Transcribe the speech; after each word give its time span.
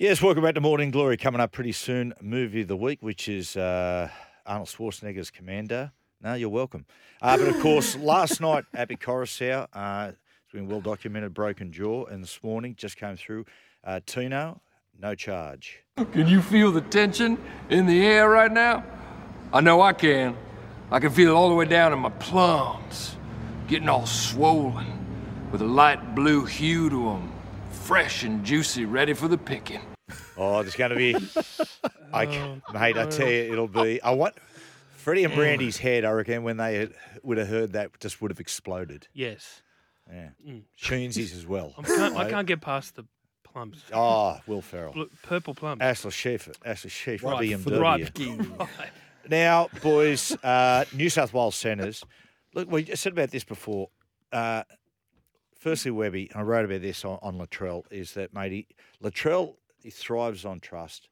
Yes, 0.00 0.22
welcome 0.22 0.44
back 0.44 0.54
to 0.54 0.60
Morning 0.60 0.92
Glory. 0.92 1.16
Coming 1.16 1.40
up 1.40 1.50
pretty 1.50 1.72
soon, 1.72 2.14
movie 2.22 2.60
of 2.60 2.68
the 2.68 2.76
week, 2.76 3.02
which 3.02 3.28
is 3.28 3.56
uh, 3.56 4.08
Arnold 4.46 4.68
Schwarzenegger's 4.68 5.32
Commando. 5.32 5.90
No, 6.22 6.34
you're 6.34 6.48
welcome. 6.50 6.86
Uh, 7.20 7.36
but 7.36 7.48
of 7.48 7.58
course, 7.58 7.96
last 8.00 8.40
night, 8.40 8.64
Abby 8.72 8.94
Coruscant, 8.94 9.68
uh, 9.72 10.12
it's 10.12 10.52
been 10.52 10.68
well 10.68 10.80
documented, 10.80 11.34
broken 11.34 11.72
jaw, 11.72 12.04
and 12.04 12.22
this 12.22 12.40
morning 12.44 12.76
just 12.76 12.96
came 12.96 13.16
through. 13.16 13.44
Uh, 13.82 13.98
Tino, 14.06 14.60
no 14.96 15.16
charge. 15.16 15.80
Can 16.12 16.28
you 16.28 16.42
feel 16.42 16.70
the 16.70 16.82
tension 16.82 17.36
in 17.68 17.86
the 17.86 18.06
air 18.06 18.30
right 18.30 18.52
now? 18.52 18.84
I 19.52 19.60
know 19.62 19.80
I 19.80 19.94
can. 19.94 20.36
I 20.92 21.00
can 21.00 21.10
feel 21.10 21.30
it 21.30 21.34
all 21.34 21.48
the 21.48 21.56
way 21.56 21.64
down 21.64 21.92
in 21.92 21.98
my 21.98 22.10
plums, 22.10 23.16
getting 23.66 23.88
all 23.88 24.06
swollen, 24.06 25.48
with 25.50 25.60
a 25.60 25.66
light 25.66 26.14
blue 26.14 26.44
hue 26.44 26.88
to 26.88 27.02
them, 27.02 27.32
fresh 27.78 28.22
and 28.22 28.44
juicy, 28.44 28.84
ready 28.84 29.14
for 29.14 29.28
the 29.28 29.38
picking. 29.38 29.80
Oh, 30.36 30.62
there's 30.62 30.74
going 30.74 30.90
to 30.90 30.96
be, 30.96 31.14
I, 32.12 32.26
mate, 32.72 32.96
I 32.96 33.06
tell 33.06 33.28
you, 33.28 33.52
it'll 33.52 33.68
be. 33.68 34.00
I 34.02 34.12
want 34.12 34.34
Freddie 34.96 35.24
and 35.24 35.34
Brandy's 35.34 35.76
head. 35.78 36.04
I 36.04 36.10
reckon 36.10 36.42
when 36.42 36.56
they 36.56 36.74
had, 36.76 36.92
would 37.22 37.38
have 37.38 37.48
heard 37.48 37.72
that, 37.72 37.98
just 38.00 38.20
would 38.22 38.30
have 38.30 38.40
exploded. 38.40 39.08
Yes. 39.12 39.62
Yeah, 40.10 40.30
Sheensy's 40.80 41.34
as 41.34 41.46
well. 41.46 41.74
I 41.76 41.82
can't, 41.82 42.16
I 42.16 42.30
can't 42.30 42.46
get 42.46 42.62
past 42.62 42.96
the 42.96 43.04
plums. 43.44 43.82
Oh, 43.92 44.38
Will 44.46 44.62
Ferrell, 44.62 44.92
Blue, 44.94 45.10
purple 45.22 45.54
plums. 45.54 45.82
Ashley 45.82 46.10
Schaefer, 46.12 46.52
Ashley 46.64 46.88
Schaefer, 46.88 47.26
Right, 47.26 47.58
for 47.58 47.70
the 47.70 47.76
BMW. 47.76 48.58
Right. 48.58 48.68
Now, 49.30 49.68
boys, 49.82 50.34
uh, 50.42 50.86
New 50.94 51.10
South 51.10 51.34
Wales 51.34 51.54
centres. 51.54 52.02
Look, 52.54 52.70
we 52.70 52.86
said 52.94 53.12
about 53.12 53.30
this 53.30 53.44
before. 53.44 53.90
Uh, 54.32 54.62
firstly, 55.58 55.90
Webby, 55.90 56.30
I 56.34 56.42
wrote 56.42 56.64
about 56.64 56.80
this 56.80 57.04
on, 57.04 57.18
on 57.22 57.38
Latrell, 57.38 57.84
is 57.90 58.14
that, 58.14 58.32
mate, 58.32 58.52
he, 58.52 58.66
Latrell 59.02 59.56
he 59.82 59.90
thrives 59.90 60.44
on 60.44 60.60
trust. 60.60 61.08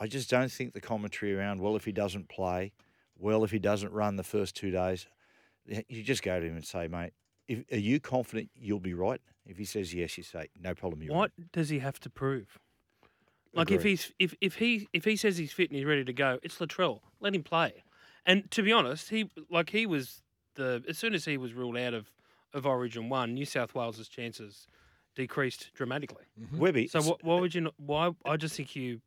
I 0.00 0.06
just 0.06 0.30
don't 0.30 0.50
think 0.50 0.74
the 0.74 0.80
commentary 0.80 1.34
around, 1.34 1.60
well, 1.60 1.76
if 1.76 1.84
he 1.84 1.92
doesn't 1.92 2.28
play, 2.28 2.72
well, 3.18 3.44
if 3.44 3.50
he 3.50 3.58
doesn't 3.58 3.92
run 3.92 4.16
the 4.16 4.24
first 4.24 4.56
two 4.56 4.70
days, 4.70 5.06
you 5.66 6.02
just 6.02 6.22
go 6.22 6.38
to 6.38 6.46
him 6.46 6.54
and 6.54 6.64
say, 6.64 6.88
mate, 6.88 7.12
if, 7.46 7.64
are 7.72 7.78
you 7.78 8.00
confident 8.00 8.50
you'll 8.54 8.80
be 8.80 8.94
right? 8.94 9.20
If 9.46 9.56
he 9.56 9.64
says 9.64 9.94
yes, 9.94 10.16
you 10.16 10.22
say, 10.22 10.48
no 10.60 10.74
problem, 10.74 11.02
you're 11.02 11.14
What 11.14 11.32
does 11.52 11.68
he 11.68 11.78
have 11.78 11.98
to 12.00 12.10
prove? 12.10 12.58
Like 13.54 13.70
if 13.70 13.82
he's 13.82 14.12
if, 14.18 14.34
if 14.40 14.56
he 14.56 14.88
if 14.92 15.04
he 15.04 15.16
says 15.16 15.38
he's 15.38 15.52
fit 15.52 15.70
and 15.70 15.76
he's 15.76 15.86
ready 15.86 16.04
to 16.04 16.12
go, 16.12 16.38
it's 16.42 16.58
Latrell. 16.58 17.00
Let 17.18 17.34
him 17.34 17.42
play. 17.42 17.82
And 18.26 18.48
to 18.52 18.62
be 18.62 18.72
honest, 18.72 19.08
he 19.08 19.30
like 19.50 19.70
he 19.70 19.86
was 19.86 20.22
the 20.54 20.84
as 20.86 20.98
soon 20.98 21.14
as 21.14 21.24
he 21.24 21.38
was 21.38 21.54
ruled 21.54 21.76
out 21.76 21.94
of 21.94 22.10
of 22.54 22.66
Origin 22.66 23.08
One, 23.08 23.34
New 23.34 23.44
South 23.44 23.74
Wales's 23.74 24.08
chances 24.08 24.66
decreased 25.14 25.70
dramatically. 25.74 26.24
Webby, 26.52 26.86
So 26.88 27.02
what, 27.02 27.24
why 27.24 27.40
would 27.40 27.54
you 27.54 27.62
not? 27.62 27.74
Why 27.78 28.10
I 28.24 28.36
just 28.36 28.56
think 28.56 28.74
you. 28.76 29.00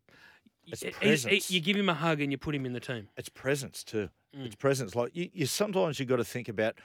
It's 0.68 0.82
he's- 0.82 0.96
presence. 0.98 1.50
you 1.52 1.60
give 1.60 1.76
him 1.76 1.90
a 1.90 1.94
hug 1.94 2.22
and 2.22 2.32
you 2.32 2.38
put 2.38 2.54
him 2.54 2.66
in 2.66 2.74
the 2.74 2.80
team. 2.80 3.08
It's 3.18 3.30
presence 3.30 3.84
too. 3.84 4.10
Mm. 4.38 4.46
It's 4.46 4.56
presence. 4.56 4.96
Like 4.96 5.16
you, 5.16 5.30
you 5.34 5.46
sometimes 5.46 6.00
you've 6.00 6.08
got 6.10 6.18
to 6.18 6.24
think 6.24 6.48
about 6.48 6.76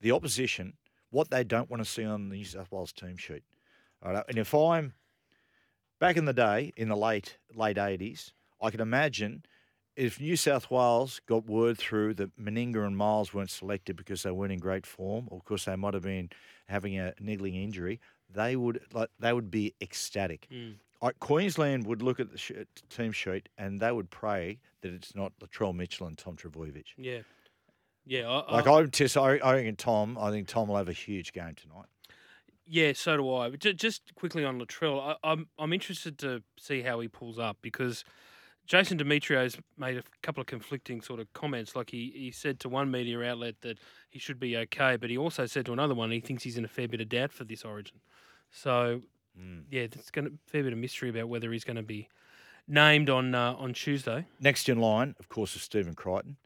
the 0.00 0.12
opposition, 0.12 0.74
what 1.10 1.30
they 1.30 1.42
don't 1.44 1.70
want 1.70 1.82
to 1.82 1.88
see 1.88 2.04
on 2.04 2.28
the 2.28 2.36
New 2.36 2.44
South 2.44 2.70
Wales 2.70 2.92
team 2.92 3.16
sheet. 3.16 3.42
All 4.04 4.12
right. 4.12 4.24
And 4.28 4.36
if 4.38 4.54
I'm 4.54 4.92
back 5.98 6.16
in 6.16 6.26
the 6.26 6.32
day, 6.32 6.72
in 6.76 6.88
the 6.88 6.96
late 6.96 7.38
late 7.54 7.78
eighties, 7.78 8.32
I 8.60 8.70
can 8.70 8.80
imagine 8.80 9.44
if 9.96 10.20
New 10.20 10.36
South 10.36 10.70
Wales 10.70 11.20
got 11.26 11.46
word 11.46 11.78
through 11.78 12.14
that 12.14 12.36
Meninga 12.38 12.86
and 12.86 12.96
Miles 12.96 13.34
weren't 13.34 13.50
selected 13.50 13.96
because 13.96 14.22
they 14.22 14.30
weren't 14.30 14.52
in 14.52 14.58
great 14.58 14.86
form, 14.86 15.28
or 15.30 15.38
of 15.38 15.44
course 15.44 15.64
they 15.66 15.76
might 15.76 15.94
have 15.94 16.02
been 16.02 16.30
having 16.68 16.98
a 16.98 17.12
niggling 17.20 17.54
injury, 17.54 18.00
they 18.32 18.56
would 18.56 18.80
like 18.92 19.10
they 19.18 19.32
would 19.32 19.50
be 19.50 19.74
ecstatic. 19.80 20.46
Mm. 20.50 20.74
I, 21.02 21.10
Queensland 21.18 21.86
would 21.86 22.00
look 22.00 22.20
at 22.20 22.30
the 22.30 22.38
sh- 22.38 22.52
team 22.88 23.10
sheet 23.12 23.48
and 23.58 23.80
they 23.80 23.90
would 23.90 24.08
pray 24.10 24.60
that 24.82 24.92
it's 24.92 25.14
not 25.14 25.32
Latrell 25.40 25.74
Mitchell 25.74 26.06
and 26.06 26.16
Tom 26.16 26.36
Trbojevic. 26.36 26.84
Yeah, 26.96 27.18
yeah. 28.06 28.28
I, 28.28 28.54
Like 28.54 28.66
I, 28.68 28.72
I, 28.72 28.84
just, 28.84 29.16
I, 29.16 29.38
I 29.38 29.54
reckon 29.54 29.76
Tom. 29.76 30.16
I 30.18 30.30
think 30.30 30.46
Tom 30.46 30.68
will 30.68 30.76
have 30.76 30.88
a 30.88 30.92
huge 30.92 31.32
game 31.32 31.54
tonight. 31.56 31.86
Yeah, 32.66 32.92
so 32.94 33.16
do 33.16 33.34
I. 33.34 33.50
But 33.50 33.58
ju- 33.58 33.72
just 33.74 34.14
quickly 34.14 34.44
on 34.44 34.60
Latrell, 34.60 35.00
I, 35.00 35.16
I'm 35.30 35.48
I'm 35.58 35.72
interested 35.72 36.18
to 36.18 36.42
see 36.58 36.82
how 36.82 37.00
he 37.00 37.08
pulls 37.08 37.38
up 37.38 37.58
because 37.60 38.04
Jason 38.66 38.96
Demetriou's 38.98 39.58
made 39.76 39.96
a 39.98 40.02
couple 40.22 40.40
of 40.40 40.46
conflicting 40.46 41.02
sort 41.02 41.20
of 41.20 41.32
comments. 41.32 41.74
Like 41.76 41.90
he, 41.90 42.12
he 42.14 42.30
said 42.30 42.60
to 42.60 42.68
one 42.68 42.90
media 42.90 43.20
outlet 43.22 43.56
that 43.62 43.78
he 44.08 44.18
should 44.18 44.38
be 44.40 44.56
okay, 44.56 44.96
but 44.96 45.10
he 45.10 45.18
also 45.18 45.46
said 45.46 45.66
to 45.66 45.72
another 45.72 45.94
one 45.94 46.10
he 46.10 46.20
thinks 46.20 46.42
he's 46.44 46.56
in 46.56 46.64
a 46.64 46.68
fair 46.68 46.88
bit 46.88 47.00
of 47.00 47.08
doubt 47.08 47.32
for 47.32 47.44
this 47.44 47.64
Origin. 47.64 47.96
So 48.50 49.02
Mm. 49.38 49.62
yeah, 49.70 49.86
there's 49.90 50.10
going 50.10 50.26
to 50.26 50.32
fair 50.46 50.62
bit 50.62 50.74
of 50.74 50.78
mystery 50.78 51.08
about 51.08 51.26
whether 51.26 51.50
he's 51.50 51.64
going 51.64 51.76
to 51.78 51.82
be 51.82 52.06
named 52.68 53.08
on 53.08 53.34
uh, 53.34 53.54
on 53.54 53.72
Tuesday. 53.72 54.26
Next 54.40 54.68
in 54.68 54.78
line, 54.78 55.14
of 55.18 55.30
course, 55.30 55.56
is 55.56 55.62
Stephen 55.62 55.94
Crichton, 55.94 56.36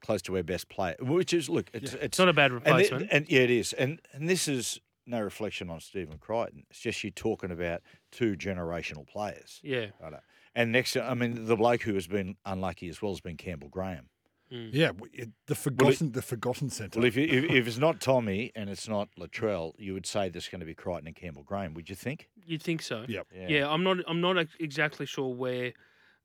close 0.00 0.22
to 0.22 0.36
our 0.36 0.42
best 0.42 0.68
player. 0.68 0.96
Which 0.98 1.32
is 1.32 1.48
look, 1.48 1.70
it's 1.72 1.92
It's 1.94 2.02
it's 2.02 2.18
not 2.18 2.28
a 2.28 2.32
bad 2.32 2.50
and, 2.50 2.54
replacement. 2.64 3.02
it- 3.04 3.08
and 3.12 3.28
yeah, 3.28 3.40
it 3.42 3.50
is. 3.50 3.72
And 3.74 4.00
and 4.12 4.28
this 4.28 4.48
is 4.48 4.80
no 5.06 5.20
reflection 5.20 5.70
on 5.70 5.78
Stephen 5.78 6.18
Crichton. 6.18 6.64
It's 6.68 6.80
just 6.80 7.04
you're 7.04 7.12
talking 7.12 7.52
about 7.52 7.80
two 8.10 8.34
generational 8.34 9.06
players. 9.06 9.60
yeah, 9.62 9.86
Right. 10.02 10.14
And 10.56 10.72
next, 10.72 10.96
I 10.96 11.14
mean, 11.14 11.44
the 11.46 11.54
bloke 11.56 11.82
who 11.82 11.94
has 11.94 12.06
been 12.08 12.36
unlucky 12.44 12.88
as 12.88 13.00
well 13.02 13.12
has 13.12 13.20
been 13.20 13.36
Campbell 13.36 13.68
Graham. 13.68 14.08
Yeah, 14.48 14.92
it- 15.12 15.30
the 15.46 15.54
forgotten, 15.56 16.12
the 16.12 16.22
forgotten 16.22 16.70
centre. 16.70 16.98
Well, 17.00 17.06
if, 17.06 17.16
you, 17.16 17.24
if 17.24 17.44
if 17.50 17.66
it's 17.68 17.78
not 17.78 18.00
Tommy 18.00 18.52
and 18.54 18.70
it's 18.70 18.88
not 18.88 19.08
Latrell, 19.18 19.72
you 19.76 19.92
would 19.92 20.06
say 20.06 20.28
there's 20.28 20.48
going 20.48 20.60
to 20.60 20.66
be 20.66 20.74
Crichton 20.74 21.08
and 21.08 21.16
Campbell 21.16 21.42
Graham. 21.42 21.74
Would 21.74 21.90
you 21.90 21.96
think? 21.96 22.28
you'd 22.46 22.62
think 22.62 22.80
so. 22.80 23.04
Yep. 23.08 23.26
Yeah. 23.48 23.68
I'm 23.68 23.82
not. 23.84 23.98
I'm 24.08 24.20
not 24.20 24.36
exactly 24.60 25.04
sure 25.04 25.34
where 25.34 25.72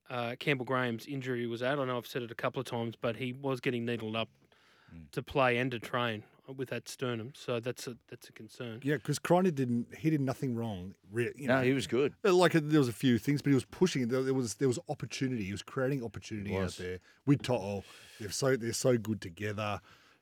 uh, 0.09 0.35
Campbell 0.39 0.65
Graham's 0.65 1.07
injury 1.07 1.47
was 1.47 1.61
at. 1.63 1.79
I 1.79 1.85
know 1.85 1.97
I've 1.97 2.05
said 2.07 2.21
it 2.21 2.29
a 2.31 2.35
couple 2.35 2.59
of 2.59 2.67
times, 2.67 2.95
but 2.99 3.15
he 3.15 3.33
was 3.33 3.59
getting 3.59 3.85
needled 3.85 4.15
up 4.15 4.29
Mm. 4.93 5.09
to 5.11 5.23
play 5.23 5.57
and 5.57 5.71
to 5.71 5.79
train 5.79 6.23
with 6.57 6.69
that 6.69 6.87
sternum, 6.89 7.33
so 7.35 7.59
that's 7.59 7.87
a 7.87 7.97
that's 8.09 8.29
a 8.29 8.31
concern. 8.31 8.79
yeah, 8.83 8.95
because 8.95 9.19
Crichton 9.19 9.53
didn't, 9.53 9.95
he 9.97 10.09
did 10.09 10.21
nothing 10.21 10.55
wrong. 10.55 10.93
Re, 11.11 11.31
you 11.35 11.47
No, 11.47 11.57
know. 11.57 11.61
he 11.63 11.73
was 11.73 11.87
good. 11.87 12.13
Uh, 12.25 12.33
Like 12.33 12.55
uh, 12.55 12.61
there 12.63 12.79
was 12.79 12.87
a 12.87 12.93
few 12.93 13.17
things, 13.17 13.41
but 13.41 13.49
he 13.49 13.55
was 13.55 13.65
pushing. 13.65 14.07
There, 14.07 14.21
there 14.23 14.33
was 14.33 14.55
there 14.55 14.67
was 14.67 14.79
opportunity. 14.89 15.43
He 15.43 15.51
was 15.51 15.63
creating 15.63 16.03
opportunity 16.03 16.55
out 16.57 16.71
there 16.77 16.99
with 17.25 17.41
To'o. 17.41 17.83
They're 18.19 18.31
so 18.31 18.55
they're 18.55 18.73
so 18.73 18.97
good 18.97 19.21
together. 19.21 19.79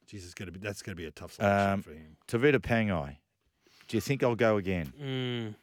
Jesus, 0.08 0.34
going 0.34 0.48
to 0.48 0.52
be 0.52 0.60
that's 0.60 0.82
going 0.82 0.96
to 0.96 1.02
be 1.02 1.06
a 1.08 1.12
tough 1.12 1.34
selection 1.34 1.72
Um, 1.74 1.82
for 1.84 1.92
him. 1.92 2.18
Tevita 2.28 2.60
Pangai. 2.60 3.18
Do 3.88 3.98
you 3.98 4.02
think 4.02 4.24
I'll 4.24 4.36
go 4.36 4.58
again? 4.58 4.92
Mm, 5.02 5.56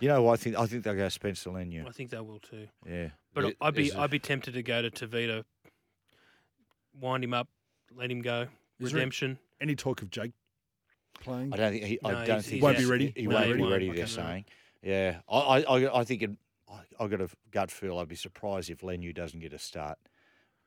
You 0.00 0.08
know, 0.08 0.28
I 0.28 0.36
think 0.36 0.56
I 0.56 0.66
think 0.66 0.84
they'll 0.84 0.94
go 0.94 1.08
Spencer 1.10 1.50
Leniu. 1.50 1.86
I 1.86 1.90
think 1.92 2.10
they 2.10 2.20
will 2.20 2.38
too. 2.38 2.68
Yeah, 2.88 3.10
But 3.34 3.44
It- 3.44 3.56
I'd 3.60 3.74
be 3.74 3.92
I'd 3.92 4.10
be 4.10 4.18
tempted 4.18 4.54
to 4.54 4.62
go 4.62 4.80
to 4.82 4.90
Tevita, 4.90 5.44
wind 6.98 7.24
him 7.24 7.34
up, 7.34 7.48
let 7.94 8.10
him 8.10 8.22
go, 8.22 8.46
Is 8.80 8.90
there- 8.90 8.96
redemption. 8.98 9.38
Any 9.60 9.76
talk 9.76 10.02
of 10.02 10.10
Jake 10.10 10.32
playing? 11.20 11.52
I 11.52 11.56
don't 11.56 11.72
think 11.72 11.84
he. 11.84 11.98
No, 12.02 12.08
I 12.10 12.12
don't 12.12 12.26
he's- 12.26 12.42
think 12.44 12.54
he's 12.54 12.62
Won't 12.62 12.76
be 12.76 12.82
he's- 12.82 12.90
ready? 12.90 13.12
He 13.16 13.26
No, 13.26 13.34
won't 13.36 13.46
he 13.46 13.52
be 13.54 13.60
won't. 13.60 13.72
ready. 13.72 13.86
Okay, 13.90 13.96
They're 13.96 14.04
no. 14.06 14.10
saying. 14.10 14.44
Yeah, 14.82 15.20
I 15.28 15.38
I 15.38 15.60
I, 15.60 16.00
I 16.00 16.04
think 16.04 16.22
it, 16.22 16.30
I, 16.68 16.80
I 17.04 17.06
got 17.06 17.20
a 17.20 17.28
gut 17.52 17.70
feel. 17.70 17.98
I'd 17.98 18.08
be 18.08 18.16
surprised 18.16 18.70
if 18.70 18.80
Leniu 18.80 19.14
doesn't 19.14 19.38
get 19.40 19.52
a 19.52 19.58
start. 19.58 19.98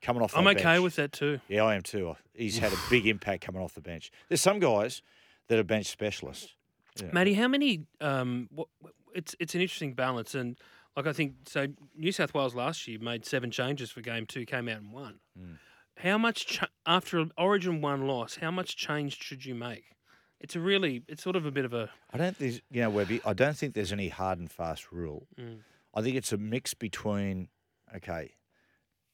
Coming 0.01 0.21
off, 0.23 0.31
the 0.31 0.37
bench. 0.37 0.47
I'm 0.47 0.53
that 0.53 0.59
okay 0.61 0.63
bench. 0.75 0.83
with 0.83 0.95
that 0.97 1.11
too. 1.11 1.39
Yeah, 1.49 1.63
I 1.63 1.75
am 1.75 1.81
too. 1.81 2.15
He's 2.33 2.57
had 2.59 2.71
a 2.71 2.77
big 2.89 3.05
impact 3.15 3.43
coming 3.43 3.61
off 3.61 3.73
the 3.73 3.81
bench. 3.81 4.11
There's 4.29 4.41
some 4.41 4.59
guys 4.59 5.01
that 5.47 5.57
are 5.59 5.63
bench 5.63 5.87
specialists. 5.87 6.53
Yeah. 7.01 7.09
Matty, 7.11 7.33
how 7.33 7.47
many? 7.49 7.85
Um, 7.99 8.47
what, 8.53 8.67
it's 9.13 9.35
it's 9.39 9.55
an 9.55 9.61
interesting 9.61 9.93
balance, 9.93 10.33
and 10.35 10.57
like 10.95 11.07
I 11.07 11.11
think 11.13 11.33
so. 11.47 11.67
New 11.97 12.11
South 12.13 12.33
Wales 12.33 12.55
last 12.55 12.87
year 12.87 12.99
made 12.99 13.25
seven 13.25 13.51
changes 13.51 13.89
for 13.91 13.99
game 14.01 14.25
two, 14.25 14.45
came 14.45 14.69
out 14.69 14.77
and 14.77 14.93
won. 14.93 15.19
How 15.97 16.17
much 16.17 16.45
ch- 16.45 16.63
after 16.85 17.25
Origin 17.37 17.81
one 17.81 18.07
loss? 18.07 18.37
How 18.37 18.51
much 18.51 18.75
change 18.75 19.21
should 19.21 19.45
you 19.45 19.55
make? 19.55 19.95
It's 20.39 20.55
a 20.55 20.59
really, 20.59 21.03
it's 21.07 21.23
sort 21.23 21.35
of 21.35 21.45
a 21.45 21.51
bit 21.51 21.65
of 21.65 21.73
a. 21.73 21.89
I 22.11 22.17
don't 22.17 22.35
think 22.35 22.61
you 22.69 22.81
know, 22.81 22.89
Webby. 22.89 23.21
I 23.25 23.33
don't 23.33 23.55
think 23.55 23.73
there's 23.73 23.93
any 23.93 24.09
hard 24.09 24.37
and 24.37 24.51
fast 24.51 24.91
rule. 24.91 25.27
Mm. 25.39 25.59
I 25.93 26.01
think 26.01 26.15
it's 26.17 26.33
a 26.33 26.37
mix 26.37 26.73
between 26.73 27.47
okay, 27.95 28.35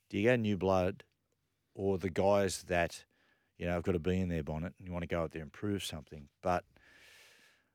do 0.10 0.18
you 0.18 0.28
go 0.28 0.36
new 0.36 0.57
blood, 0.57 1.04
or 1.75 1.98
the 1.98 2.10
guys 2.10 2.63
that 2.63 3.06
you 3.57 3.66
know 3.68 3.74
have 3.74 3.84
got 3.84 3.92
to 3.92 4.00
be 4.00 4.19
in 4.19 4.30
their 4.30 4.44
bonnet 4.44 4.74
and 4.77 4.88
you 4.88 4.92
want 4.92 5.04
to 5.04 5.07
go 5.07 5.22
out 5.22 5.31
there 5.31 5.44
and 5.44 5.54
prove 5.54 5.84
something. 5.84 6.27
But 6.42 6.66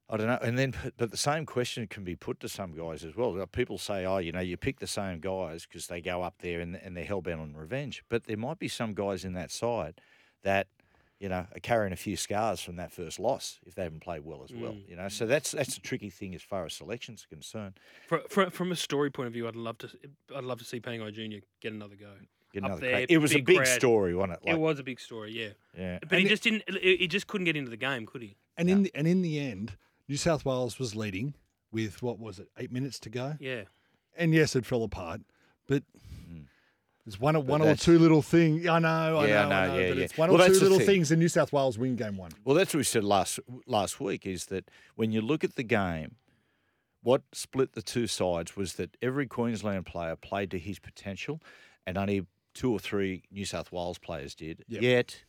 I 0.08 0.16
don't 0.16 0.26
know. 0.28 0.38
And 0.40 0.56
then, 0.58 0.72
but- 0.82 0.96
but 0.96 1.10
the 1.10 1.16
same 1.16 1.46
question 1.46 1.86
can 1.88 2.04
be 2.04 2.14
put 2.14 2.40
to 2.40 2.48
some 2.48 2.72
guys 2.72 3.04
as 3.04 3.16
well. 3.16 3.44
People 3.46 3.78
say, 3.78 4.04
oh, 4.06 4.18
you 4.18 4.32
know, 4.32 4.40
you 4.40 4.56
pick 4.56 4.78
the 4.78 4.86
same 4.86 5.20
guys 5.20 5.66
because 5.66 5.88
they 5.88 6.00
go 6.00 6.22
up 6.22 6.36
there 6.40 6.60
and, 6.60 6.76
and 6.76 6.96
they're 6.96 7.04
hell 7.04 7.22
bent 7.22 7.40
on 7.40 7.54
revenge. 7.54 8.04
But 8.08 8.24
there 8.24 8.36
might 8.36 8.58
be 8.58 8.68
some 8.68 8.94
guys 8.94 9.24
in 9.24 9.32
that 9.34 9.50
side 9.50 10.00
that, 10.44 10.68
you 11.18 11.28
know, 11.28 11.46
are 11.52 11.60
carrying 11.62 11.92
a 11.92 11.96
few 11.96 12.16
scars 12.16 12.60
from 12.60 12.76
that 12.76 12.92
first 12.92 13.18
loss 13.18 13.58
if 13.66 13.74
they 13.74 13.82
haven't 13.82 14.00
played 14.00 14.24
well 14.24 14.44
as 14.44 14.52
well. 14.54 14.72
Mm. 14.72 14.88
You 14.88 14.96
know, 14.96 15.08
so 15.08 15.26
that's 15.26 15.50
that's 15.52 15.76
a 15.76 15.80
tricky 15.80 16.10
thing 16.10 16.34
as 16.34 16.42
far 16.42 16.66
as 16.66 16.74
selections 16.74 17.24
are 17.24 17.34
concerned. 17.34 17.80
Fr 18.06 18.16
fr 18.28 18.42
from 18.50 18.70
a 18.70 18.76
story 18.76 19.10
point 19.10 19.26
of 19.26 19.32
view, 19.32 19.48
I'd 19.48 19.56
love 19.56 19.78
to. 19.78 19.88
I'd 20.36 20.44
love 20.44 20.58
to 20.58 20.64
see 20.64 20.78
Pangai 20.78 21.12
Junior 21.12 21.40
get 21.60 21.72
another 21.72 21.96
go. 21.96 22.12
Get 22.52 22.62
another 22.64 22.80
there. 22.80 23.06
It 23.08 23.18
was 23.18 23.32
a 23.32 23.36
big 23.36 23.46
big 23.46 23.56
crowd. 23.56 23.68
story, 23.68 24.14
wasn't 24.14 24.34
it? 24.44 24.50
it 24.50 24.58
was 24.58 24.78
a 24.78 24.82
big 24.84 25.00
story, 25.00 25.32
yeah. 25.32 25.48
Yeah. 25.76 25.98
But 26.06 26.18
he 26.20 26.26
just 26.26 26.42
didn't. 26.42 26.62
He 26.80 27.08
just 27.08 27.26
couldn't 27.26 27.46
get 27.46 27.56
into 27.56 27.70
the 27.70 27.76
game, 27.76 28.06
could 28.06 28.22
he? 28.22 28.36
And 28.58 28.68
in 28.70 28.82
the, 28.84 28.92
and 28.94 29.06
in 29.06 29.22
the 29.22 29.40
end, 29.40 29.76
New 30.08 30.16
South 30.16 30.44
Wales 30.44 30.78
was 30.78 30.94
leading 30.94 31.34
with 31.72 32.02
what 32.02 32.18
was 32.18 32.38
it, 32.38 32.48
eight 32.58 32.72
minutes 32.72 32.98
to 33.00 33.10
go? 33.10 33.34
Yeah. 33.40 33.62
And 34.16 34.32
yes, 34.32 34.56
it 34.56 34.64
fell 34.64 34.82
apart, 34.82 35.20
but 35.66 35.82
mm. 36.32 36.44
it's 37.06 37.20
one, 37.20 37.34
one 37.46 37.60
or 37.60 37.74
two 37.74 37.98
little 37.98 38.22
things. 38.22 38.66
I 38.66 38.78
know, 38.78 39.18
I 39.18 39.26
Yeah, 39.26 39.46
I 39.46 39.48
know, 39.48 39.54
I 39.54 39.66
know, 39.66 39.72
know, 39.72 39.78
yeah, 39.78 39.88
but 39.88 39.96
yeah. 39.98 40.04
it's 40.04 40.16
one 40.16 40.32
Well, 40.32 40.42
or 40.42 40.46
two 40.46 40.54
little 40.54 40.78
thing. 40.78 40.86
things. 40.86 41.10
And 41.10 41.20
New 41.20 41.28
South 41.28 41.52
Wales 41.52 41.76
win 41.76 41.96
game 41.96 42.16
one. 42.16 42.30
Well, 42.44 42.56
that's 42.56 42.72
what 42.72 42.78
we 42.78 42.84
said 42.84 43.04
last 43.04 43.40
last 43.66 44.00
week. 44.00 44.26
Is 44.26 44.46
that 44.46 44.70
when 44.94 45.12
you 45.12 45.20
look 45.20 45.44
at 45.44 45.56
the 45.56 45.62
game, 45.62 46.16
what 47.02 47.22
split 47.32 47.74
the 47.74 47.82
two 47.82 48.06
sides 48.06 48.56
was 48.56 48.74
that 48.74 48.96
every 49.02 49.26
Queensland 49.26 49.86
player 49.86 50.16
played 50.16 50.50
to 50.52 50.58
his 50.58 50.78
potential, 50.78 51.42
and 51.86 51.98
only 51.98 52.26
two 52.54 52.72
or 52.72 52.78
three 52.78 53.24
New 53.30 53.44
South 53.44 53.70
Wales 53.70 53.98
players 53.98 54.34
did. 54.34 54.64
Yep. 54.66 54.82
Yet, 54.82 55.24